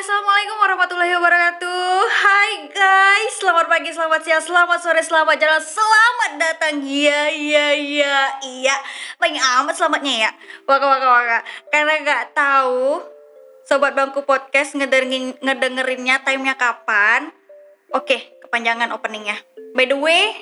[0.00, 1.92] Assalamualaikum warahmatullahi wabarakatuh.
[2.08, 6.80] Hai guys, selamat pagi, selamat siang, selamat sore, selamat jalan, selamat datang.
[6.80, 8.16] Iya, iya, iya,
[8.48, 8.76] iya.
[9.20, 10.30] Paling amat selamatnya ya.
[10.64, 11.38] Waka, waka, waka.
[11.68, 13.04] Karena gak tahu
[13.68, 17.28] Sobat Bangku Podcast ngedengerin, ngedengerinnya timenya kapan?
[17.92, 19.36] Oke, kepanjangan openingnya.
[19.76, 20.32] By the way,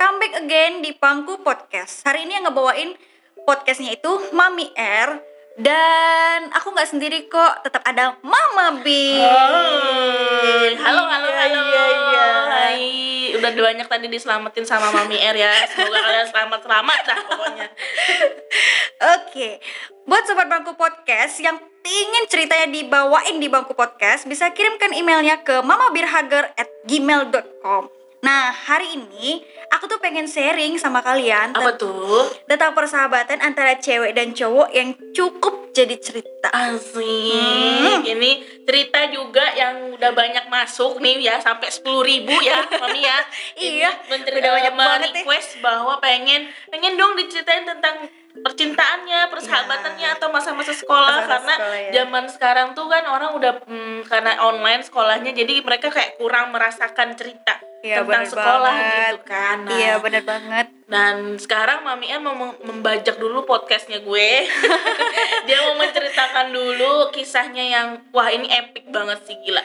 [0.00, 2.00] come back again di Bangku Podcast.
[2.08, 2.96] Hari ini yang ngebawain
[3.44, 9.20] podcastnya itu Mami R dan aku nggak sendiri kok, tetap ada Mama Bi.
[9.20, 10.72] Hai.
[10.80, 11.60] Halo, halo, Iya, halo.
[11.68, 12.24] Iya, iya.
[12.48, 12.88] Hai.
[13.36, 15.66] Udah banyak tadi diselamatin sama Mami R ya.
[15.68, 17.68] Semoga kalian selamat-selamat dah pokoknya.
[19.18, 19.58] Oke,
[20.06, 25.58] buat sobat bangku podcast yang ingin ceritanya dibawain di bangku podcast, bisa kirimkan emailnya ke
[25.64, 28.01] mamabirhager@gmail.com.
[28.22, 32.30] Nah, hari ini aku tuh pengen sharing sama kalian Apa tuh?
[32.46, 36.46] tentang persahabatan antara cewek dan cowok yang cukup jadi cerita.
[36.54, 37.02] Asik.
[37.02, 38.06] Hmm.
[38.06, 38.30] Ini
[38.62, 43.18] cerita juga yang udah banyak masuk nih ya sampai 10.000 ribu ya, Mami ya.
[43.58, 45.14] Iya, udah banyak banget ya.
[45.18, 50.16] request bahwa pengen pengen dong diceritain tentang percintaannya, persahabatannya Ya.
[50.16, 51.90] atau masa-masa sekolah Masa-masa karena sekolah, ya.
[51.94, 57.12] zaman sekarang tuh kan orang udah hmm, karena online sekolahnya jadi mereka kayak kurang merasakan
[57.12, 58.94] cerita Iya, tentang sekolah banget.
[59.10, 59.56] gitu kan.
[59.60, 60.66] Nah, Iya, bener banget.
[60.86, 64.28] dan sekarang Mami N mau mem- membajak dulu podcastnya gue.
[65.46, 69.64] Dia mau menceritakan dulu kisahnya yang wah ini epic banget sih gila.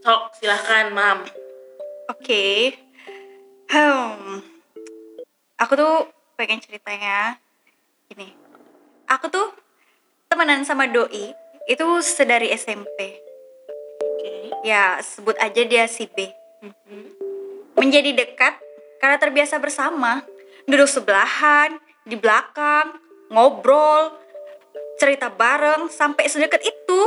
[0.00, 1.26] Sok silahkan Mam.
[2.08, 2.78] Oke.
[3.66, 4.38] Hmm.
[5.56, 7.38] Aku tuh pengen ceritanya
[8.12, 8.28] gini.
[9.08, 9.48] Aku tuh
[10.28, 11.32] temenan sama doi
[11.64, 13.16] itu sedari SMP.
[14.04, 14.52] Oke.
[14.68, 16.28] Ya, sebut aja dia si B.
[16.60, 17.02] Mhm.
[17.80, 18.60] Menjadi dekat
[19.00, 20.20] karena terbiasa bersama,
[20.68, 23.00] duduk sebelahan, di belakang,
[23.32, 24.12] ngobrol,
[25.00, 27.00] cerita bareng sampai sedekat itu.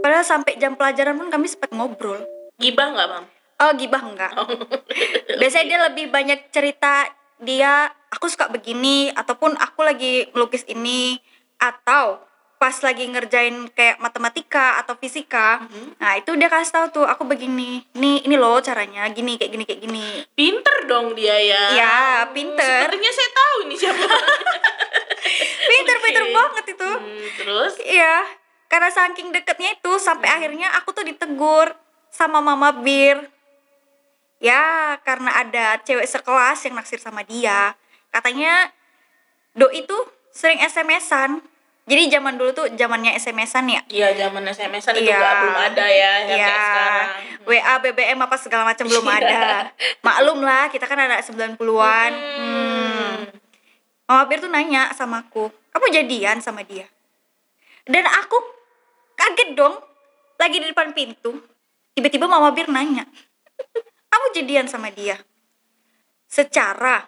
[0.00, 2.22] Padahal sampai jam pelajaran pun kami sempat ngobrol.
[2.62, 3.24] Gibah nggak Mam?
[3.54, 4.34] Oh, gibah enggak.
[5.40, 7.06] Biasanya dia lebih banyak cerita
[7.42, 11.18] dia aku suka begini ataupun aku lagi ngelukis ini
[11.58, 12.22] atau
[12.64, 15.60] pas lagi ngerjain kayak matematika atau fisika.
[15.68, 16.00] Mhm.
[16.00, 17.84] Nah, itu dia kasih tahu tuh aku begini.
[17.98, 20.06] Nih, ini loh caranya gini kayak gini kayak gini.
[20.32, 21.64] Pinter dong dia ya.
[22.24, 22.64] Hmm, pinter.
[22.64, 24.00] Sepertinya saya tahu ini siapa.
[25.70, 26.32] Pinter-pinter Oke.
[26.32, 26.88] banget itu.
[26.88, 28.16] Hmm, terus Iya,
[28.72, 31.68] karena saking deketnya itu sampai akhirnya aku tuh ditegur
[32.08, 33.33] sama Mama Bir.
[34.44, 37.72] Ya, karena ada cewek sekelas yang naksir sama dia.
[38.12, 38.68] Katanya
[39.56, 41.40] Doi tuh sering SMS-an.
[41.84, 43.80] Jadi zaman dulu tuh zamannya SMS-an ya.
[43.88, 45.20] Iya zaman SMS-an itu Iya.
[45.20, 46.48] belum ada ya Iya.
[46.48, 47.08] sekarang.
[47.44, 49.16] WA, BBM apa segala macam belum Iya.
[49.20, 49.40] ada.
[50.00, 52.12] Maklum lah, kita kan anak 90-an.
[52.12, 52.52] Hmm.
[52.84, 53.16] Hmm.
[54.04, 56.84] Mama Bir tuh nanya sama aku, kamu jadian sama dia?
[57.84, 58.36] Dan aku
[59.14, 59.76] kaget dong,
[60.36, 61.40] lagi di depan pintu.
[61.92, 63.04] Tiba-tiba Mama Bir nanya,
[64.34, 65.22] jadian sama dia?
[66.26, 67.06] Secara,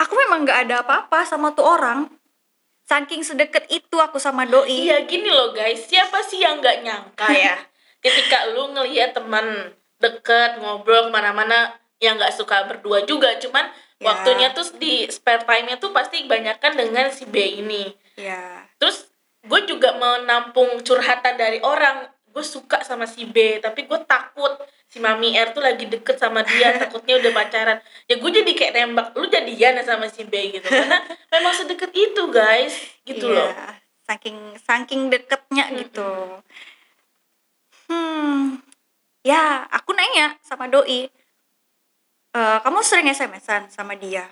[0.00, 2.08] aku memang gak ada apa-apa sama tuh orang.
[2.86, 4.86] Saking sedekat itu aku sama Doi.
[4.88, 7.58] Iya gini loh guys, siapa sih yang nggak nyangka ya
[8.04, 13.66] ketika lu ngelihat teman deket ngobrol ke mana-mana yang nggak suka berdua juga, cuman
[13.96, 14.12] Ya.
[14.12, 17.88] waktunya tuh di spare time-nya tuh pasti kebanyakan dengan si B ini.
[18.20, 18.68] Ya.
[18.76, 19.08] Terus
[19.40, 22.04] gue juga menampung curhatan dari orang,
[22.36, 26.44] gue suka sama si B, tapi gue takut si Mami R tuh lagi deket sama
[26.44, 27.80] dia, takutnya udah pacaran.
[28.04, 31.00] Ya gue jadi kayak nembak, lu jadian ya sama si B gitu, karena
[31.32, 32.76] memang sedekat itu guys,
[33.08, 33.50] gitu Iya, loh.
[34.04, 36.44] Saking saking deketnya gitu.
[37.88, 38.60] Hmm.
[39.24, 41.08] Ya, aku nanya sama doi.
[42.30, 44.28] "E, kamu sering SMS-an sama dia?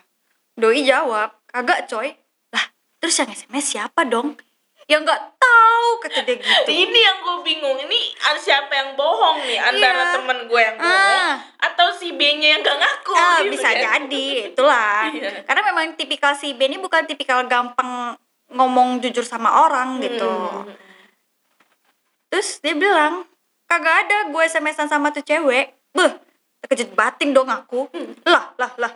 [0.54, 2.14] Doi jawab, "Kagak, coy."
[2.54, 2.68] Lah,
[3.02, 4.38] terus yang SMS siapa dong?
[4.84, 6.68] Ya nggak tahu kata dia gitu.
[6.68, 10.12] Ini yang gue bingung, ini ada siapa yang bohong nih antara Iya.
[10.12, 10.92] temen gue yang bohong
[11.24, 11.34] Ah.
[11.58, 13.80] atau si B-nya yang gak ngaku Ah, gitu bisa kan.
[14.04, 15.00] jadi, itulah.
[15.16, 15.30] Iya.
[15.42, 18.12] Karena memang tipikal si B ini bukan tipikal gampang
[18.52, 20.28] ngomong jujur sama orang gitu.
[20.28, 20.68] Hmm.
[22.28, 23.24] Terus dia bilang,
[23.64, 25.72] kagak ada gue SMS-an sama tuh cewek.
[25.90, 26.12] Beh,
[26.60, 27.88] terkejut batin dong aku.
[28.24, 28.92] Lah, lah, lah.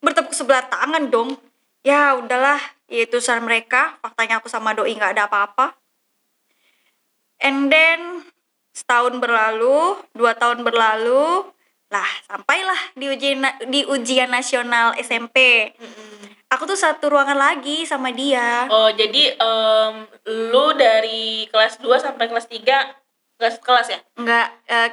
[0.00, 1.38] Bertepuk sebelah tangan dong.
[1.80, 2.60] Ya udahlah,
[2.90, 3.96] ya itu urusan mereka.
[4.02, 5.78] Faktanya aku sama doi nggak ada apa-apa.
[7.40, 8.26] And then
[8.74, 11.48] setahun berlalu, dua tahun berlalu,
[11.90, 15.70] lah sampailah di ujian di ujian nasional SMP.
[16.50, 18.66] Aku tuh satu ruangan lagi sama dia.
[18.70, 19.94] Oh, jadi em,
[20.50, 22.90] lu dari kelas 2 sampai kelas 3
[23.38, 23.98] kelas kelas ya?
[24.18, 24.90] Enggak eh,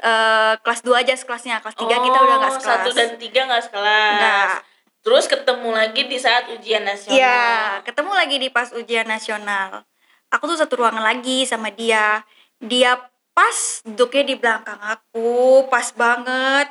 [0.00, 1.60] eh, kelas 2 aja sekelasnya.
[1.60, 2.80] Kelas 3 kita udah enggak Oh, sekelas.
[2.80, 4.16] Satu dan tiga nggak sekelas.
[4.16, 4.56] Enggak.
[5.04, 7.20] Terus ketemu lagi di saat ujian nasional.
[7.20, 9.84] Iya, ketemu lagi di pas ujian nasional.
[10.34, 12.26] aku tuh satu ruangan lagi sama dia
[12.58, 12.98] dia
[13.34, 16.70] pas duduknya di belakang aku pas banget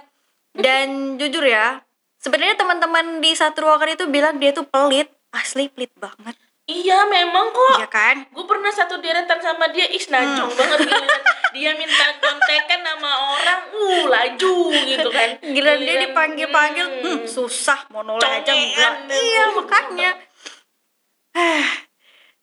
[0.55, 0.87] dan
[1.19, 1.79] jujur ya
[2.23, 6.35] sebenarnya teman-teman di satu ruangan itu bilang dia tuh pelit asli pelit banget
[6.69, 7.75] iya memang kok.
[7.79, 8.15] Ya kan?
[8.31, 9.87] Gue pernah satu deretan sama dia.
[9.87, 10.59] Ih najong Hmm.
[10.59, 11.21] banget giliran
[11.53, 13.61] dia minta kontekan sama orang.
[13.73, 15.29] Uh laju gitu kan.
[15.43, 18.93] Giliran dia dipanggil-panggil hmm, hmm, susah mau noleh aja enggak.
[19.11, 20.11] iya makanya.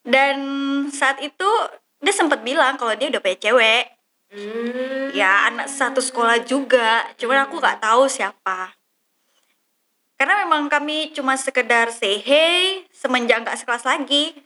[0.00, 0.37] Dan
[0.90, 1.49] saat itu
[2.00, 3.84] dia sempat bilang kalau dia udah punya cewek.
[4.31, 5.11] Hmm.
[5.11, 7.02] ya anak satu sekolah juga.
[7.19, 8.78] Cuman aku nggak tahu siapa
[10.20, 14.37] karena memang kami cuma sekedar say hey semenjak nggak sekelas lagi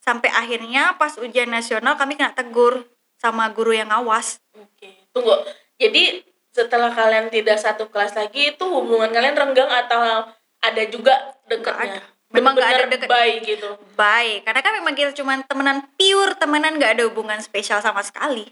[0.00, 2.88] sampai akhirnya pas ujian nasional kami kena tegur
[3.20, 5.36] sama guru yang ngawas Oke, tunggu.
[5.76, 6.24] Jadi
[6.56, 10.24] setelah kalian tidak satu kelas lagi itu hubungan kalian renggang atau
[10.64, 12.00] ada juga dekatnya?
[12.00, 12.02] ada.
[12.30, 13.08] Memang nggak ada deket.
[13.10, 13.68] baik gitu.
[13.98, 18.46] baik karena kan memang kita cuma temenan pure temenan nggak ada hubungan spesial sama sekali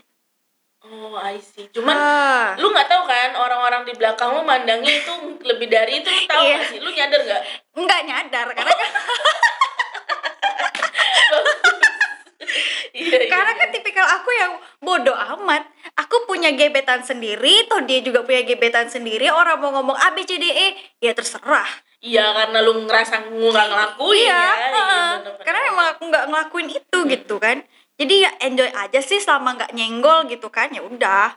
[0.89, 1.69] Oh, I see.
[1.69, 2.57] Cuman Ah.
[2.57, 5.13] lu nggak tahu kan orang-orang di belakang lu mandangnya itu
[5.45, 6.57] lebih dari itu lu tahu Iya.
[6.57, 6.79] nggak sih?
[6.81, 7.43] Lu nyadar nggak?
[7.77, 8.91] nggak nyadar karena kan,
[12.91, 13.31] Iya, iya.
[13.31, 15.63] karena kan tipikal aku yang bodoh amat
[15.95, 20.25] aku punya gebetan sendiri toh dia juga punya gebetan sendiri orang mau ngomong A B
[20.25, 20.69] C D E
[20.99, 21.69] ya terserah
[21.99, 24.55] Iya, karena lu ngerasa nggak ngelakuin iya, ya.
[24.71, 25.09] heeh.
[25.19, 25.45] bener-bener.
[25.45, 27.59] karena emang aku nggak ngelakuin itu gitu kan
[27.99, 31.35] jadi ya enjoy aja sih selama nggak nyenggol gitu kan ya udah.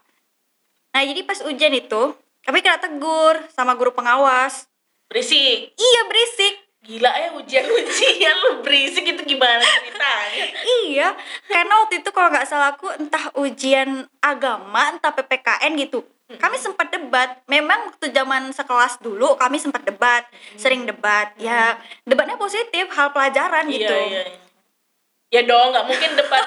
[0.93, 2.13] Nah jadi pas ujian itu
[2.45, 4.69] kami kena tegur sama guru pengawas.
[5.09, 5.73] Berisik.
[5.73, 6.55] iya berisik.
[6.81, 10.45] Gila ya ujian-ujian lu berisik itu gimana ceritanya?
[10.81, 11.13] iya
[11.45, 16.01] karena waktu itu kalau nggak salah aku entah ujian agama entah ppkn gitu
[16.39, 17.43] kami sempat debat.
[17.45, 20.23] Memang waktu zaman sekelas dulu kami sempat debat
[20.55, 21.33] sering debat.
[21.35, 21.75] Ya
[22.07, 23.95] debatnya positif hal pelajaran Iya, gitu.
[24.07, 24.50] iya, iya.
[25.31, 26.43] Ya dong, nggak mungkin debat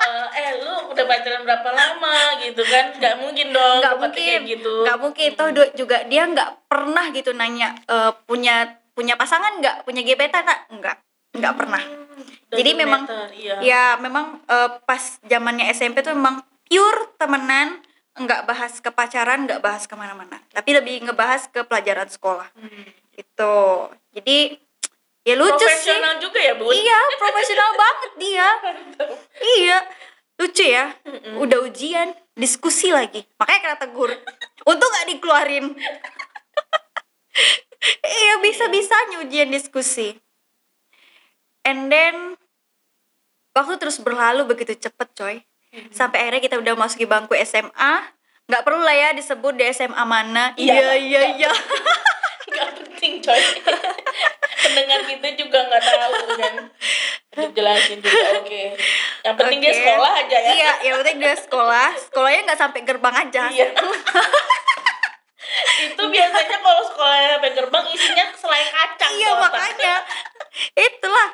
[0.00, 2.94] eh, eh lu udah pacaran berapa lama gitu kan?
[2.94, 4.74] Nggak mungkin dong nggak mungkin kayak gitu.
[4.86, 5.28] nggak mungkin.
[5.34, 9.82] Toh du- juga dia nggak pernah gitu nanya eh, punya punya pasangan nggak?
[9.82, 10.60] Punya gebetan nggak?
[10.72, 10.96] Nggak
[11.36, 11.82] nggak pernah.
[12.50, 13.56] Dan Jadi memang- meter, iya.
[13.60, 17.82] ya memang eh, pas zamannya SMP tuh memang pure temenan
[18.14, 20.38] nggak bahas ke pacaran nggak bahas ke mana-mana.
[20.50, 22.46] Tapi lebih ngebahas ke pelajaran sekolah.
[22.54, 22.86] Hmm.
[23.10, 23.90] gitu.
[24.10, 24.56] Jadi
[25.24, 25.68] ya lucu sih.
[25.68, 26.72] Profesional juga ya, Bun?
[26.72, 28.48] iya profesional banget dia.
[29.40, 29.78] Iya
[30.40, 30.84] lucu ya.
[31.36, 33.28] Udah ujian diskusi lagi.
[33.36, 34.10] Makanya kena tegur.
[34.64, 35.66] Untung nggak dikeluarin.
[38.04, 40.12] Iya bisa bisanya ujian diskusi.
[41.64, 42.36] And then
[43.56, 45.36] waktu terus berlalu begitu cepet coy.
[45.88, 48.04] Sampai akhirnya kita udah masuki bangku SMA
[48.50, 50.52] nggak perlu lah ya disebut di SMA mana.
[50.58, 50.74] Iya.
[50.74, 51.50] iya iya iya.
[52.50, 53.38] Nggak penting, coy.
[54.60, 56.54] Pendengar kita juga nggak tahu kan.
[57.30, 58.62] Dijelasin juga, oke.
[59.20, 59.78] Yang penting dia Oke.
[59.78, 60.50] sekolah aja ya.
[60.50, 63.68] iya yang penting dia sekolah sekolahnya nggak sampai gerbang aja Iya.
[65.82, 69.94] itu biasanya kalau sekolahnya sampai gerbang isinya selai kacang iya makanya
[70.74, 71.28] itulah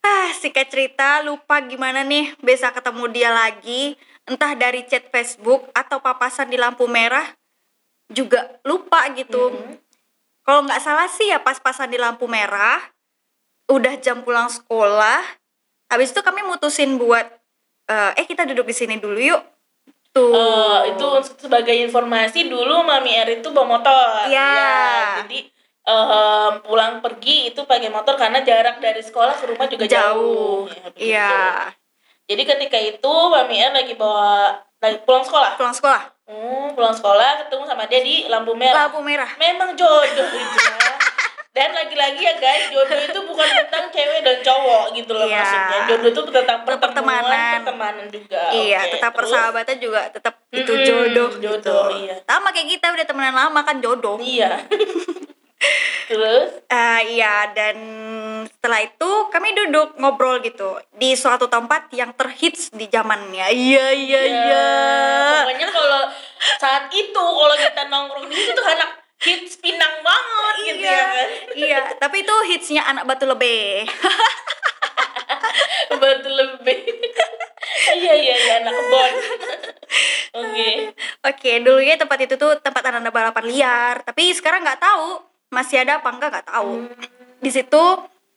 [0.00, 6.00] ah singkat cerita lupa gimana nih bisa ketemu dia lagi entah dari chat Facebook atau
[6.00, 7.30] papasan di lampu merah
[8.08, 9.83] juga lupa gitu Mhm.
[10.44, 12.78] Kalau nggak salah sih ya pas-pasan di lampu merah
[13.72, 15.24] udah jam pulang sekolah
[15.88, 17.24] habis itu kami mutusin buat
[17.88, 19.42] eh eh kita duduk di sini dulu yuk
[20.14, 21.06] tuh Eh, itu
[21.42, 24.30] sebagai informasi dulu Mami R itu bawa motor.
[24.30, 24.46] Iya.
[24.54, 25.38] Ya, jadi
[25.84, 30.70] em, pulang pergi itu pakai motor karena jarak dari sekolah ke rumah juga jauh.
[30.70, 31.34] jauh Ya, iya
[32.30, 35.58] Jadi ketika itu Mami R lagi bawa lagi pulang sekolah.
[35.58, 38.88] pulang sekolah Hmm, pulang sekolah ketemu sama dia di lampu merah.
[38.88, 40.00] lampu merah Memang jodoh
[40.30, 40.96] itu ya.
[41.54, 45.38] Dan lagi-lagi ya guys, jodoh itu bukan tentang cewek dan cowok gitu loh Iya.
[45.38, 45.78] maksudnya.
[45.86, 46.82] Jodoh itu tentang pertemuan,
[47.22, 47.54] Pertemanan.
[47.60, 48.42] pertemanan juga.
[48.50, 49.20] Iya, Oke, tetap terus?
[49.30, 51.76] persahabatan juga tetap itu Mm-mm, jodoh, jodoh, gitu.
[52.00, 52.16] iya.
[52.24, 54.16] Sama kayak kita udah temenan lama kan jodoh.
[54.18, 54.64] Iya.
[56.04, 56.60] Terus?
[56.68, 57.76] Ah, iya dan
[58.44, 63.48] setelah itu kami duduk ngobrol gitu di suatu tempat yang terhits di zamannya.
[63.48, 64.44] Iya iya iya.
[64.52, 64.68] Ya,
[65.48, 66.02] Pokoknya kalau
[66.60, 71.04] saat itu kalau kita nongkrong di situ tuh anak hits pinang banget gitu Iya, ya
[71.08, 71.28] kan.
[71.56, 73.88] iya, tapi itu hitsnya anak batu lebih.
[76.04, 76.84] Betul lebih.
[77.96, 79.12] Iya iya iya anak kebon.
[80.44, 80.68] Oke.
[81.24, 86.02] Oke, dulunya tempat itu tuh tempat anak balapan liar, tapi sekarang nggak tahu masih ada
[86.02, 86.90] apa enggak nggak tahu.
[87.38, 87.82] Di situ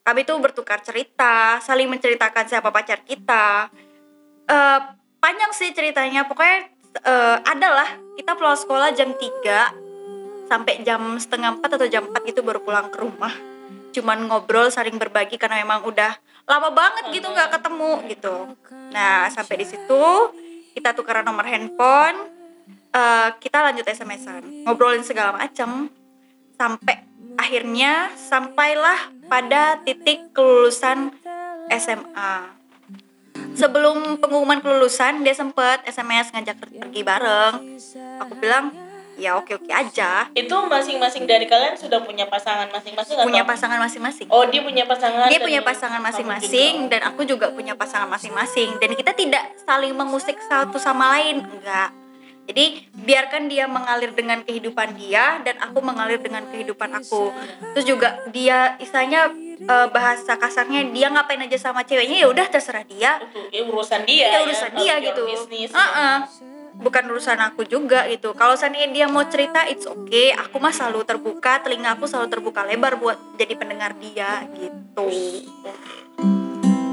[0.06, 3.74] kami tuh bertukar cerita, saling menceritakan siapa pacar kita.
[4.46, 4.80] Eh
[5.18, 6.70] panjang sih ceritanya, pokoknya
[7.02, 12.40] eh adalah kita pulang sekolah jam 3 sampai jam setengah 4 atau jam 4 itu
[12.46, 13.34] baru pulang ke rumah.
[13.92, 16.14] Cuman ngobrol, saling berbagi karena memang udah
[16.48, 18.36] lama banget gitu nggak ketemu gitu
[18.96, 20.04] nah sampai di situ
[20.72, 22.16] kita tukeran nomor handphone
[22.96, 25.92] eh, kita lanjut SMS-an ngobrolin segala macam
[26.56, 27.04] sampai
[27.38, 28.98] akhirnya sampailah
[29.30, 31.14] pada titik kelulusan
[31.70, 32.58] SMA
[33.54, 37.54] sebelum pengumuman kelulusan dia sempet SMS ngajak per- pergi bareng.
[38.22, 38.74] Aku bilang
[39.18, 40.30] ya oke oke aja.
[40.34, 44.28] Itu masing-masing dari kalian sudah punya pasangan masing-masing punya atau- pasangan masing-masing.
[44.30, 48.78] Oh dia punya pasangan dia punya pasangan masing-masing dan aku juga punya pasangan masing-masing.
[48.78, 51.90] Dan kita tidak saling mengusik satu sama lain enggak
[52.48, 57.36] jadi biarkan dia mengalir dengan kehidupan dia dan aku mengalir dengan kehidupan aku.
[57.76, 62.88] Terus juga dia istilahnya eh, bahasa kasarnya dia ngapain aja sama ceweknya ya udah terserah
[62.88, 63.20] dia.
[63.20, 65.22] Itu ya, urusan dia ya urusan dia Your gitu.
[65.28, 65.68] ya.
[65.76, 66.18] Heeh.
[66.78, 68.38] bukan urusan aku juga gitu.
[68.38, 70.32] Kalau seandainya dia mau cerita it's okay.
[70.38, 75.10] Aku mah selalu terbuka telinga aku selalu terbuka lebar buat jadi pendengar dia gitu.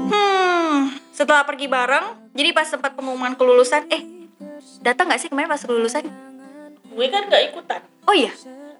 [0.09, 4.14] Hmm setelah pergi bareng jadi pas sempat pengumuman kelulusan eh
[4.81, 6.05] datang nggak sih kemarin pas kelulusan?
[6.95, 7.81] Gue kan gak ikutan.
[8.07, 8.31] Oh iya?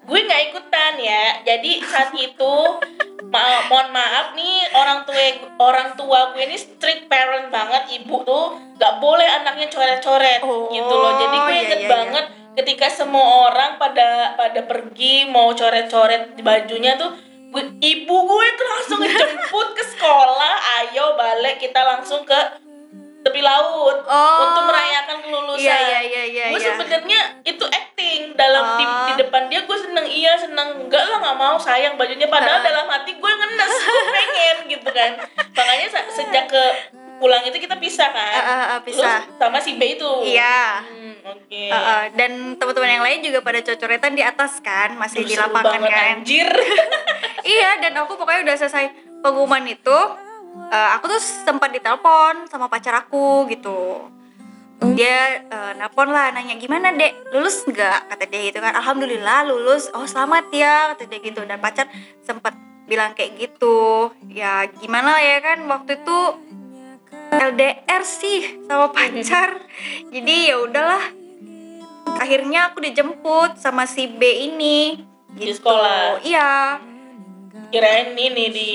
[0.06, 1.42] Gue nggak ikutan ya.
[1.42, 2.54] Jadi saat itu
[3.26, 5.18] ma mohon maaf nih orang tua
[5.58, 8.00] orang tua gue ini strict parent banget.
[8.02, 8.44] Ibu tuh
[8.78, 11.12] nggak boleh anaknya coret-coret Oh, gitu loh.
[11.18, 11.90] Jadi gue iya, inget iya, iya.
[11.90, 12.26] banget
[12.56, 17.12] ketika semua orang pada pada pergi mau coret-coret di bajunya tuh
[17.52, 20.54] gue, ibu gue tuh langsung ngejemput ke sekolah.
[20.80, 22.65] Ayo balik kita langsung ke
[23.26, 24.38] tepi laut Oh.
[24.44, 26.68] untuk merayakan kelulusan Iya, iya, iya, iya, gue iya.
[26.70, 29.06] sebenarnya itu acting dalam di, Oh.
[29.06, 32.64] di depan dia gue seneng iya seneng enggak lah nggak mau sayang bajunya padahal Ah.
[32.64, 35.10] dalam hati gue ngenes gue pengen gitu kan
[35.52, 36.62] makanya sejak ke
[37.16, 39.24] pulang itu kita pisah kan Ah, ah, ah, pisah.
[39.24, 40.84] Lu sama si B itu Iya.
[40.84, 45.24] Hmm, oke Uh, uh, dan teman-teman yang lain juga pada cocoretan di atas kan masih
[45.24, 46.48] Duh, di lapangan banget, kan anjir
[47.48, 48.84] iya dan aku pokoknya udah selesai
[49.18, 49.98] pengumuman itu
[50.70, 54.10] uh, aku tuh sempat ditelepon sama pacar aku gitu.
[54.76, 57.32] Dia uh, nelpon lah nanya gimana dek?
[57.32, 58.12] Lulus nggak?
[58.12, 58.76] Kata dia gitu kan.
[58.76, 59.88] Alhamdulillah lulus.
[59.96, 61.40] Oh selamat ya kata dia gitu.
[61.48, 61.88] Dan pacar
[62.20, 62.52] sempat
[62.84, 64.12] bilang kayak gitu.
[64.28, 66.18] Ya gimana ya kan waktu itu
[67.32, 69.64] LDR sih sama pacar.
[70.14, 71.04] Jadi ya udahlah.
[72.20, 75.00] Akhirnya aku dijemput sama si B ini.
[75.36, 75.60] Di gitu.
[75.60, 76.20] sekolah?
[76.24, 76.80] iya.
[77.72, 78.70] Kirain ini di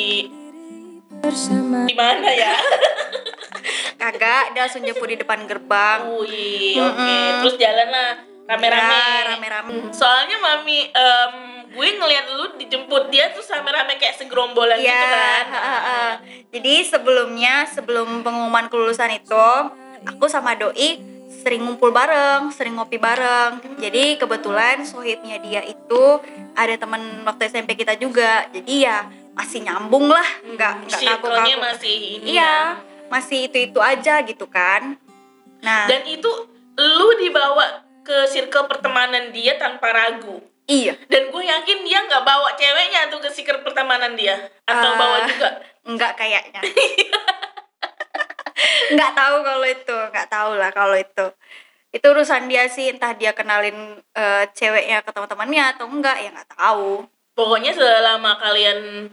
[1.84, 2.56] di mana ya
[4.02, 7.30] kagak dia langsung jemput di depan gerbang Wih, oke Mm-mm.
[7.42, 8.12] terus jalan lah
[8.48, 9.72] rame-rame Ya, rame-rame.
[9.92, 11.34] soalnya mami em,
[11.70, 16.10] gue ngeliat lu dijemput dia tuh rame-rame kayak segerombolan Iya, gitu kan ha.
[16.50, 19.48] jadi sebelumnya sebelum pengumuman kelulusan itu
[20.04, 21.00] aku sama doi
[21.32, 23.64] sering ngumpul bareng, sering ngopi bareng.
[23.80, 26.04] Jadi kebetulan sohibnya dia itu
[26.54, 28.46] ada teman waktu SMP kita juga.
[28.52, 31.66] Jadi ya masih nyambung lah, nggak nggak circle-nya kaku-kaku.
[31.66, 32.32] masih ini ya.
[32.36, 32.56] Iya,
[33.08, 35.00] masih itu itu aja gitu kan.
[35.62, 36.30] Nah, dan itu
[36.78, 40.98] lu dibawa ke circle pertemanan dia tanpa ragu iya.
[41.06, 45.18] dan gue yakin dia nggak bawa ceweknya tuh ke circle pertemanan dia atau Eh, bawa
[45.30, 45.50] juga
[45.82, 46.62] Enggak kayaknya.
[48.94, 51.26] Enggak tahu kalau itu, enggak tahu lah kalau itu.
[51.90, 56.52] Itu urusan dia sih, entah dia kenalin eh, ceweknya ke teman-temannya atau enggak ya enggak
[56.54, 57.08] tahu.
[57.32, 59.08] pokoknya selama kalian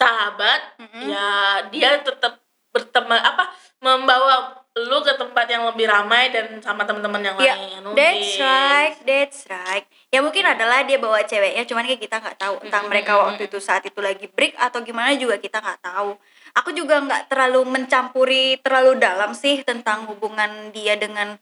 [0.00, 1.12] sahabat Mm-mm.
[1.12, 1.28] ya
[1.68, 2.40] dia tetap
[2.72, 3.52] berteman apa
[3.84, 8.40] membawa lu ke tempat yang lebih ramai dan sama teman-teman yang Ya, lain that's Oke.
[8.40, 9.84] right, that's right.
[10.14, 13.50] Ya mungkin adalah dia bawa ceweknya, cuman kayak kita nggak tahu entah Mm-mm, mereka waktu
[13.50, 16.14] itu saat itu lagi break atau gimana juga kita nggak tahu.
[16.54, 21.34] Aku juga nggak terlalu mencampuri terlalu dalam sih tentang hubungan dia dengan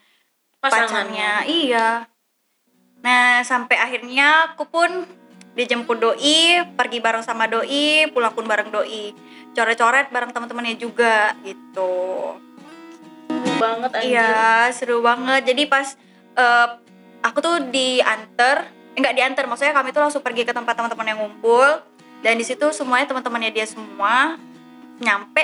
[0.59, 1.89] pacarnya iya
[2.99, 4.91] nah sampai akhirnya aku pun
[5.59, 9.11] dijemput doi pergi bareng sama doi pulang pun bareng doi.
[9.51, 12.39] Coret-coret bareng teman-temannya juga gitu.
[13.27, 14.07] Seru banget anjir.
[14.15, 15.51] iya seru banget.
[15.51, 15.99] Jadi pas
[16.39, 16.69] eh,
[17.27, 21.19] aku tuh diantar eh, enggak diantar maksudnya kami tuh langsung pergi ke tempat teman-teman yang
[21.27, 21.83] ngumpul.
[22.23, 24.39] Dan di situ semuanya teman-temannya dia semua
[25.03, 25.43] nyampe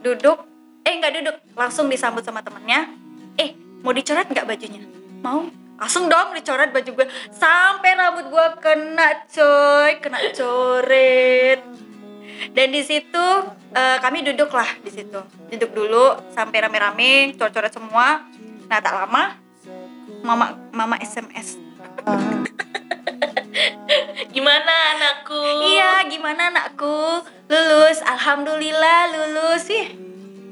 [0.00, 0.48] duduk
[0.80, 2.88] eh enggak duduk langsung disambut sama temennya
[3.36, 3.52] eh
[3.84, 4.80] mau dicoret nggak bajunya?
[5.20, 5.44] Mau
[5.80, 7.08] langsung dong dicoret baju gue.
[7.32, 11.60] Sampai rambut gue kena coy kena coret.
[12.52, 13.26] Dan di situ
[13.72, 15.20] eh, kami duduk lah di situ.
[15.48, 18.28] Duduk dulu sampai rame-rame coret-coret semua.
[18.68, 19.40] Nah tak lama
[20.20, 21.56] mama mama sms
[24.36, 25.40] gimana anakku?
[25.64, 27.24] Iya gimana anakku?
[27.50, 29.66] Lulus alhamdulillah lulus.
[29.66, 29.86] Sih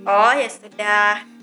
[0.09, 1.38] oh ya sudah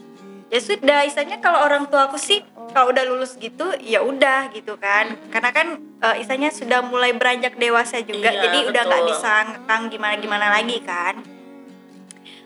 [0.53, 4.77] ya sudah istilahnya kalau orang tua aku sih kalau udah lulus gitu ya udah gitu
[4.77, 9.11] kan karena kan eh, istilahnya sudah mulai beranjak dewasa juga Iya, jadi udah nggak betul.
[9.15, 11.15] bisa ngekang gimana gimana lagi kan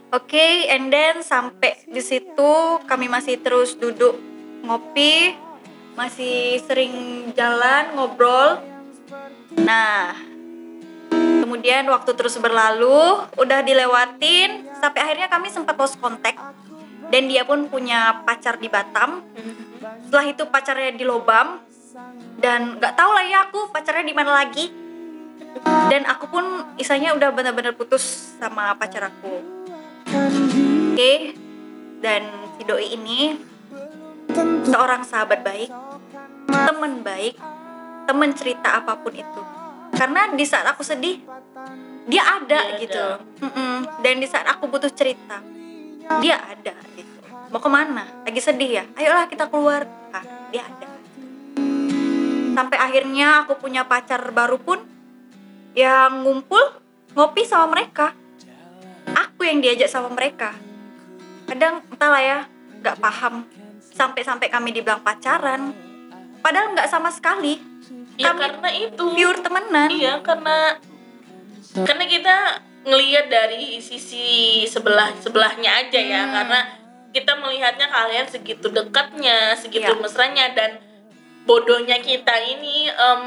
[0.09, 4.17] Oke, and then sampai di situ kami masih terus duduk
[4.65, 5.37] ngopi,
[5.93, 8.57] masih sering jalan ngobrol.
[9.53, 10.17] Nah,
[11.13, 16.41] kemudian waktu terus berlalu, udah dilewatin sampai akhirnya kami sempat lost contact
[17.09, 19.21] dan dia pun punya pacar di Batam.
[20.05, 21.61] Setelah itu pacarnya di Lobam
[22.39, 24.65] dan nggak tahu lah ya aku pacarnya di mana lagi.
[25.89, 26.45] Dan aku pun
[26.77, 29.41] isanya udah benar-benar putus sama pacar aku.
[30.93, 31.33] Oke,
[32.05, 32.21] dan
[32.57, 33.33] si doi ini
[34.69, 35.73] seorang sahabat baik,
[36.45, 37.33] teman baik,
[38.05, 39.41] teman cerita apa pun itu.
[39.89, 41.17] Karena di saat aku sedih,
[42.05, 43.05] dia ada Dia gitu.
[43.17, 43.25] ada.
[43.41, 43.75] Mm-mm.
[44.05, 45.41] Dan di saat aku butuh cerita,
[46.17, 47.17] dia ada gitu.
[47.53, 48.05] Mau ke mana?
[48.25, 48.83] Lagi sedih ya?
[48.97, 49.85] Ayolah kita keluar.
[50.09, 50.87] Ah, dia ada.
[52.57, 54.81] Sampai akhirnya aku punya pacar baru pun
[55.77, 56.61] yang ngumpul
[57.13, 58.13] ngopi sama mereka
[59.13, 60.53] aku yang diajak sama mereka
[61.49, 62.39] kadang entahlah ya
[62.81, 63.45] nggak paham
[63.81, 65.73] sampai-sampai kami dibilang pacaran
[66.43, 67.57] padahal nggak sama sekali
[68.19, 70.77] ya Kami karena itu pure temenan iya karena
[71.73, 72.35] karena kita
[72.89, 74.27] ngelihat dari sisi
[74.65, 76.33] sebelah sebelahnya aja ya Hmm.
[76.33, 76.59] karena
[77.09, 79.97] kita melihatnya kalian segitu dekatnya segitu Iya.
[79.97, 80.81] mesranya dan
[81.41, 83.23] bodohnya kita ini em,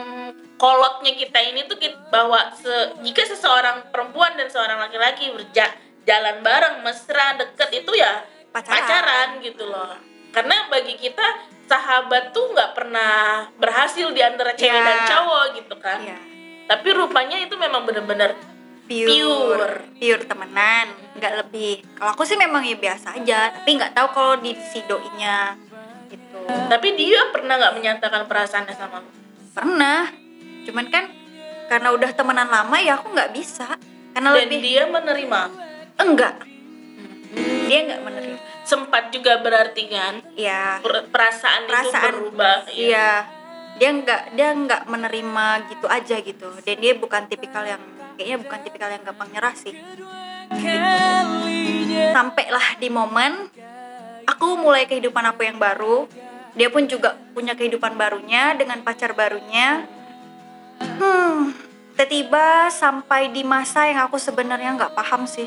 [0.54, 6.76] kolotnya kita ini tuh kita, bahwa se- jika seseorang perempuan dan seorang laki-laki berjalan bareng
[6.81, 8.75] mesra deket itu ya Pacaran.
[8.76, 9.99] pacaran gitu loh
[10.31, 11.25] karena bagi kita
[11.64, 14.87] sahabat tuh nggak pernah berhasil di antara cewek Iya.
[14.87, 16.19] dan cowok gitu kan Iya,
[16.64, 18.38] tapi rupanya itu memang bener-bener
[18.93, 19.09] pure.
[19.09, 19.75] Pure.
[19.97, 20.87] pure temenan.
[21.17, 21.75] Nggak lebih.
[21.97, 23.49] Kalau aku sih memang ya biasa aja.
[23.57, 25.57] Tapi nggak tahu kalau di si doinya
[26.13, 26.41] gitu.
[26.45, 29.11] Tapi dia pernah nggak menyatakan perasaannya sama lu?
[29.57, 30.13] Pernah.
[30.69, 31.05] Cuman kan
[31.73, 33.81] karena udah temenan lama ya aku nggak bisa.
[34.13, 35.41] Karena dan lebih dia menerima?
[35.97, 36.35] Enggak.
[37.69, 38.39] Dia nggak menerima.
[38.63, 40.21] Sempat juga berarti kan?
[40.37, 42.76] Ya per- perasaan, Perasaan, itu berubah ya.
[42.76, 43.11] Iya,
[43.81, 46.49] dia nggak dia nggak menerima gitu aja gitu.
[46.61, 47.81] Dan dia bukan tipikal yang
[48.17, 49.75] kayaknya bukan tipikal yang gampang nyerah sih.
[52.13, 53.49] Sampailah di momen
[54.29, 56.07] aku mulai kehidupan aku yang baru.
[56.53, 59.89] Dia pun juga punya kehidupan barunya dengan pacar barunya.
[60.83, 61.57] Hmm,
[61.97, 65.47] tiba-tiba sampai di masa yang aku sebenarnya nggak paham sih.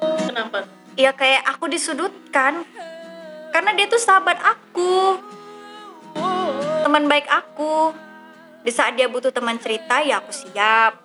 [0.00, 2.62] kenapa Ya kayak aku disudutkan
[3.50, 5.18] karena dia tuh sahabat aku
[6.86, 7.90] teman baik aku
[8.62, 11.01] di saat dia butuh teman cerita ya aku siap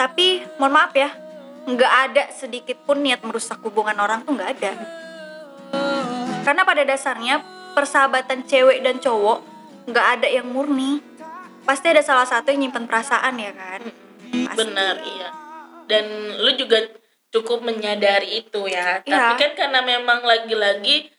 [0.00, 1.12] tapi mohon maaf ya
[1.68, 4.72] nggak ada sedikit pun niat merusak hubungan orang tuh nggak ada.
[6.40, 7.44] Karena pada dasarnya
[7.76, 9.44] persahabatan cewek dan cowok
[9.92, 11.04] nggak ada yang murni.
[11.68, 13.84] Pasti ada salah satu yang nyimpen perasaan ya kan?
[14.48, 14.56] Pasti.
[14.56, 15.28] benar iya.
[15.84, 16.06] Dan
[16.40, 16.80] lu juga
[17.28, 19.04] cukup menyadari itu ya.
[19.04, 19.36] Tapi Iya.
[19.36, 21.12] kan karena memang lagi-lagi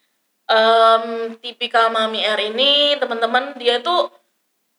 [0.50, 1.04] em,
[1.38, 4.10] tipikal mami R ini teman-teman dia tuh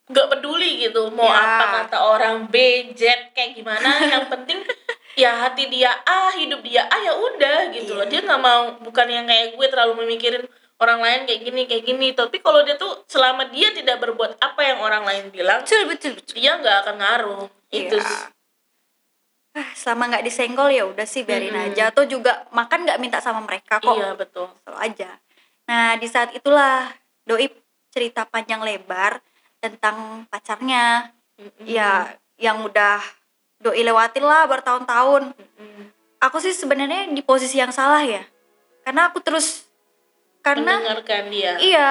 [0.03, 1.39] nggak peduli gitu mau Ya.
[1.39, 2.55] apa kata orang B
[2.91, 4.59] Z kayak gimana yang penting
[5.13, 8.11] ya hati dia A hidup dia A ya udah gitu loh Iya.
[8.11, 10.43] dia nggak mau bukan yang kayak gue terlalu memikirin
[10.75, 14.61] orang lain kayak gini kayak gini tapi kalau dia tuh selama dia tidak berbuat apa
[14.61, 18.03] yang orang lain bilang betul betul betul dia nggak akan ngaruh itu Iya.
[18.03, 18.21] sih.
[19.53, 21.67] Ah, selama nggak disenggol ya udah sih biarin Mm-mm.
[21.71, 25.09] aja atau juga makan nggak minta sama mereka kok iya betul selalu aja.
[25.63, 26.89] Nah di saat itulah
[27.23, 27.47] doi
[27.87, 29.21] cerita panjang lebar
[29.63, 31.63] tentang pacarnya, Mm-mm.
[31.63, 32.99] ya yang udah
[33.63, 35.31] doi lewatin lah bertahun-tahun.
[35.31, 35.81] Mm-mm.
[36.19, 38.27] Aku sih sebenarnya di posisi yang salah ya,
[38.83, 39.67] karena aku terus
[40.43, 41.89] karena mendengarkan dia iya,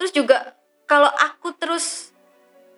[0.00, 0.56] terus juga
[0.88, 2.10] kalau aku terus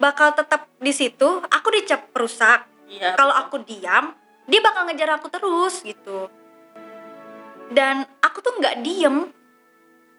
[0.03, 2.67] bakal tetap di situ, aku dicap perusak.
[2.91, 4.11] iya Kalau aku diam,
[4.51, 6.27] dia bakal ngejar aku terus gitu.
[7.71, 9.31] Dan aku tuh nggak diem,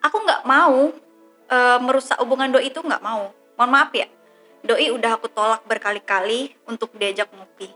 [0.00, 0.88] aku nggak mau
[1.52, 3.28] eh, merusak hubungan doi itu nggak mau.
[3.54, 4.06] Mohon maaf ya,
[4.66, 7.70] doi udah aku tolak berkali-kali untuk diajak ngopi.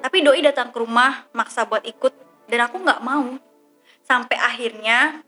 [0.00, 2.12] Tapi doi datang ke rumah maksa buat ikut
[2.48, 3.36] dan aku nggak mau.
[4.04, 5.22] Sampai akhirnya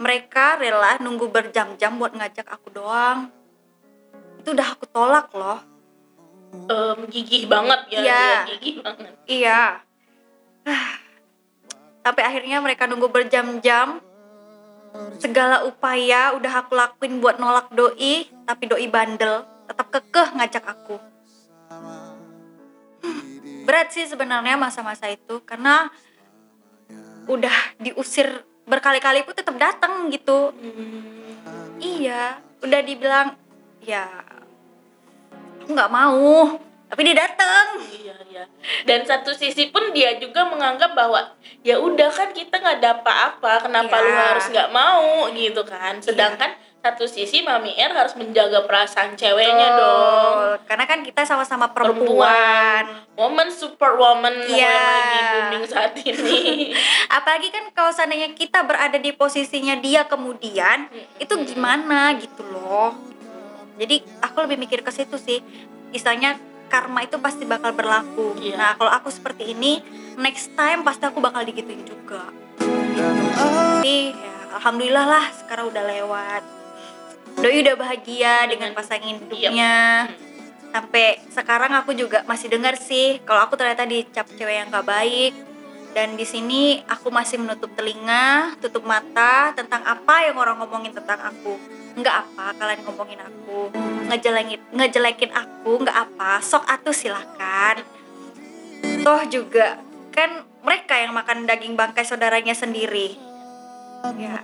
[0.00, 3.28] mereka rela nunggu berjam-jam buat ngajak aku doang.
[4.40, 5.60] Itu udah aku tolak loh.
[6.50, 8.24] Em, gigih banget ya Iya.
[8.26, 9.62] dia gigih banget Iya.
[12.04, 14.00] Sampai akhirnya mereka nunggu berjam-jam.
[15.22, 20.98] Segala upaya udah aku lakuin buat nolak doi, tapi doi bandel, tetap kekeh ngajak aku.
[23.00, 25.86] Hmm, Berat sih sebenarnya masa-masa itu karena
[27.30, 28.26] udah diusir
[28.66, 30.50] berkali-kali pun tetap datang gitu.
[31.78, 33.38] Iya, udah dibilang
[33.86, 34.10] ya
[35.62, 36.58] aku nggak mau.
[36.90, 38.44] Tapi dia datang Iya, iya.
[38.82, 41.22] Dan satu sisi pun dia juga menganggap bahwa
[41.60, 44.04] ya udah kan kita nggak ada apa-apa, kenapa Iya.
[44.04, 46.00] lu harus nggak mau gitu kan.
[46.00, 46.50] Sedangkan
[46.80, 49.84] satu sisi Mami R harus menjaga perasaan ceweknya Betul.
[49.84, 50.36] dong.
[50.64, 54.64] karena kan kita sama-sama perempuan Woman super woman Iya.
[54.64, 56.72] yang lagi booming saat ini.
[57.16, 61.20] apalagi kan kalau seandainya kita berada di posisinya dia kemudian Mm-mm.
[61.20, 62.96] itu gimana gitu loh
[63.76, 65.44] jadi aku lebih mikir ke situ sih
[65.90, 68.38] istilahnya karma itu pasti bakal berlaku.
[68.38, 68.54] Iya.
[68.56, 69.82] nah kalau aku seperti ini
[70.16, 72.30] next time pasti aku bakal digituin juga.
[73.34, 76.42] Tapi ya, alhamdulillah lah sekarang udah lewat.
[77.40, 79.10] Doi udah bahagia dengan Dengan- pasangan Iya.
[79.18, 79.74] hidupnya.
[80.70, 85.34] Sampai sekarang aku juga masih dengar sih kalau aku ternyata dicap cewek yang gak baik.
[85.90, 91.18] Dan di sini aku masih menutup telinga, tutup mata tentang apa yang orang ngomongin tentang
[91.18, 91.58] aku.
[91.98, 93.70] Nggak apa kalian ngomongin aku,
[94.10, 97.82] ngejelekin ngejelekin aku, nggak apa, sok atuh silahkan.
[99.02, 99.80] Toh juga
[100.14, 103.16] kan mereka yang makan daging bangkai saudaranya sendiri.
[104.16, 104.38] Ya,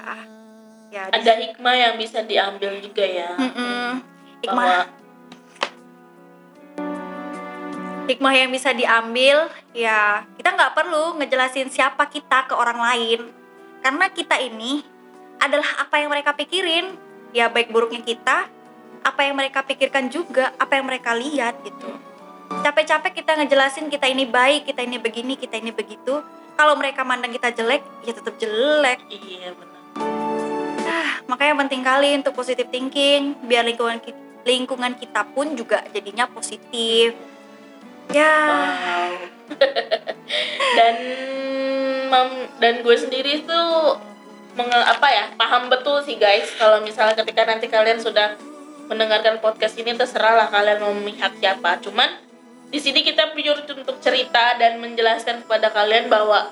[0.93, 1.03] ya.
[1.13, 3.31] Ada hikmah yang bisa diambil juga ya.
[3.37, 4.05] Mm-mm.
[4.45, 4.81] Hikmah Bahwa
[8.07, 13.21] hikmah yang bisa diambil ya kita nggak perlu ngejelasin siapa kita ke orang lain
[13.83, 14.87] karena kita ini
[15.43, 16.95] adalah apa yang mereka pikirin
[17.37, 18.49] ya baik buruknya kita
[19.05, 21.93] apa yang mereka pikirkan juga apa yang mereka lihat gitu.
[22.65, 26.25] Capek-capek kita ngejelasin kita ini baik kita ini begini kita ini begitu.
[26.57, 29.05] Kalau mereka mandang kita jelek ya tetap jelek.
[29.13, 29.81] Iya benar.
[30.89, 34.17] Ah, makanya penting kali untuk positive thinking biar lingkungan ki-
[34.49, 37.13] lingkungan kita pun juga jadinya positif.
[38.17, 38.33] Ya.
[38.49, 39.13] Wow.
[40.79, 40.97] dan
[42.09, 44.01] mam- dan gue sendiri tuh
[44.57, 48.35] menge- apa ya paham betul sih guys kalau misalnya ketika nanti kalian sudah
[48.87, 52.09] mendengarkan podcast ini terserah lah kalian mau memihak siapa cuman
[52.67, 56.51] di sini kita pure untuk cerita dan menjelaskan kepada kalian bahwa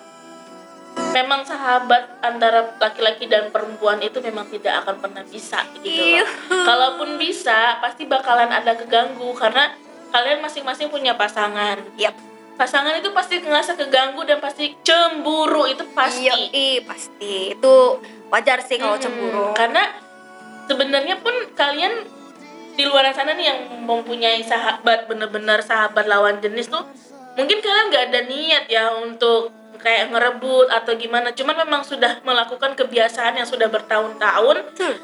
[1.11, 6.23] memang sahabat antara laki-laki dan perempuan itu memang tidak akan pernah bisa gitu Iya.
[6.23, 6.31] loh.
[6.63, 9.75] Kalaupun bisa, pasti bakalan ada keganggu karena
[10.11, 11.83] kalian masing-masing punya pasangan.
[11.99, 12.15] Yap.
[12.55, 16.31] Pasangan itu pasti ngerasa keganggu dan pasti cemburu itu pasti.
[16.31, 17.75] Iya, pasti itu
[18.31, 19.05] wajar sih kalau Mm-mm.
[19.05, 19.47] cemburu.
[19.59, 19.83] Karena
[20.71, 22.07] sebenarnya pun kalian
[22.75, 26.83] di luar sana nih yang mempunyai sahabat bener-bener sahabat lawan jenis tuh
[27.39, 32.75] mungkin kalian nggak ada niat ya untuk kayak ngerebut atau gimana cuman memang sudah melakukan
[32.75, 34.95] kebiasaan yang sudah bertahun-tahun Betul.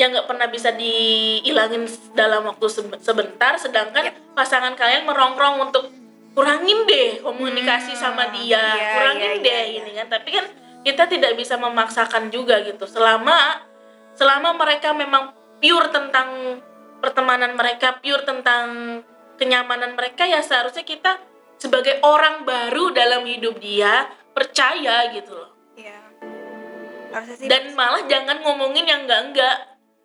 [0.00, 1.84] yang nggak pernah bisa dihilangin
[2.16, 4.16] dalam waktu sebe- sebentar sedangkan Yap.
[4.32, 5.92] pasangan kalian merongrong untuk
[6.32, 9.80] kurangin deh komunikasi Hmm, sama dia iya, kurangin iya, deh iya, iya.
[9.84, 10.08] ini kan.
[10.08, 10.46] Tapi kan
[10.82, 12.84] kita tidak bisa memaksakan juga gitu.
[12.88, 13.62] Selama
[14.16, 16.60] selama mereka memang pure tentang
[16.98, 19.00] pertemanan mereka pure tentang
[19.36, 21.18] kenyamanan mereka ya seharusnya kita
[21.58, 25.52] sebagai orang baru dalam hidup dia percaya gitu loh.
[25.78, 26.00] Iya.
[27.12, 29.56] Harusnya sih dan malah jangan ngomongin yang enggak enggak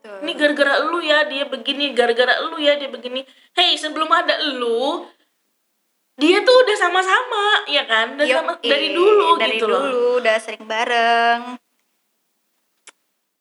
[0.08, 1.92] ini gara-gara lu ya dia begini.
[1.92, 3.28] Gara-gara lu ya dia begini.
[3.52, 5.04] Hey sebelum ada lu
[6.17, 10.36] dia tuh udah sama-sama ya kan Yuk, sama, dari dulu dari gitu dulu loh udah
[10.41, 11.41] sering bareng.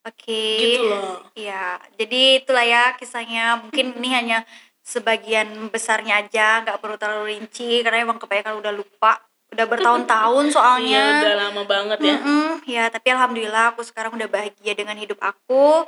[0.06, 0.44] Oke.
[0.62, 3.58] gitu loh Iya, jadi itulah ya kisahnya.
[3.58, 4.38] Mungkin ini hanya
[4.86, 9.18] sebagian besarnya aja, nggak perlu terlalu rinci karena emang kebanyakan udah lupa.
[9.50, 11.04] Udah bertahun-tahun iya soalnya.
[11.26, 15.86] udah lama banget ya Mm-mm, ya, tapi alhamdulillah aku sekarang udah bahagia dengan hidup aku.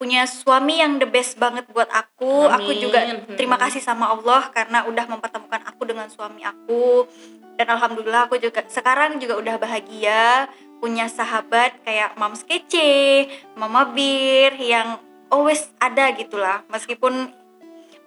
[0.00, 2.48] Punya suami yang the best banget buat aku.
[2.48, 2.80] Aku Amin.
[2.80, 3.36] juga Hmm.
[3.36, 7.04] terima kasih sama Allah karena udah mempertemukan aku dengan suami aku.
[7.60, 10.48] Dan alhamdulillah aku juga sekarang juga udah bahagia
[10.80, 14.96] punya sahabat kayak Mams Kece, Mama Bir yang
[15.28, 16.64] always ada gitulah.
[16.72, 17.36] Meskipun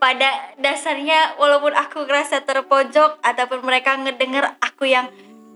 [0.01, 5.08] pada dasarnya walaupun aku ngerasa terpojok ataupun mereka ngedenger aku yang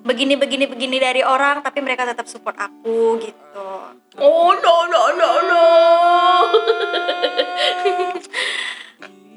[0.07, 3.67] begini begini begini dari orang tapi mereka tetap support aku gitu.
[4.15, 5.67] Oh no no no no.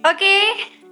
[0.11, 0.37] Oke.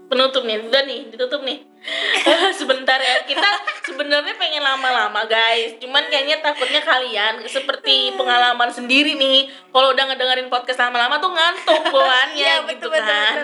[0.08, 1.62] Penutup nih udah nih ditutup nih.
[2.58, 3.44] Sebentar ya kita
[3.86, 5.76] sebenarnya pengen lama-lama guys.
[5.78, 9.52] Cuman kayaknya takutnya kalian seperti pengalaman sendiri nih.
[9.68, 13.36] Kalau udah ngedengerin podcast lama-lama tuh ngantuk bawaannya Iya, gitu betul, betul, kan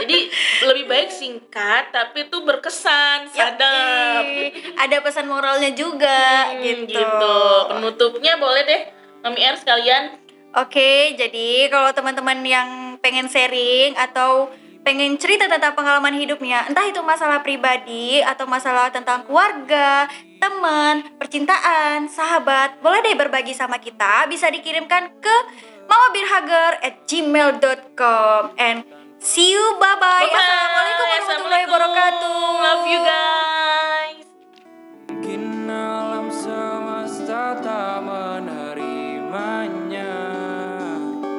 [0.00, 0.18] jadi
[0.64, 4.74] lebih baik singkat tapi tuh berkesan sadap Yoi.
[4.76, 7.38] ada pesan moralnya juga Hmm, gitu.
[7.68, 8.82] penutupnya boleh deh
[9.20, 10.16] Mami R sekalian
[10.50, 14.50] Oke, jadi kalau teman-teman yang pengen sharing atau
[14.82, 20.10] pengen cerita tentang pengalaman hidupnya, entah itu masalah pribadi atau masalah tentang keluarga,
[20.42, 24.26] teman, percintaan, sahabat, boleh deh berbagi sama kita.
[24.26, 25.36] Bisa dikirimkan ke
[25.86, 28.82] mamabirhager at gmail.com and
[29.20, 30.24] See you, bye bye.
[30.24, 30.32] bye, -bye.
[30.32, 32.40] Assalamualaikum warahmatullahi wabarakatuh.
[32.56, 34.24] Love you guys.
[35.12, 39.89] Mungkin alam semesta tak menerimanya.